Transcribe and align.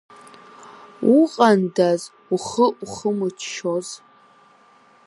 Уҟандаз, 1.17 2.01
ухы 2.33 2.65
уахымыччоз! 2.83 3.87